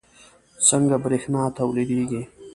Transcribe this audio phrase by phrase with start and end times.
[0.67, 2.21] څنګه بریښنا تولیدیږي